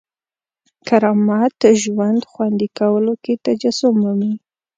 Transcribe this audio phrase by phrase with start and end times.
[0.87, 4.33] کرامت ژوند خوندي کولو کې تجسم مومي.